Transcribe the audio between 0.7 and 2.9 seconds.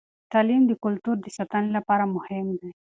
کلتور د ساتنې لپاره مهم دی.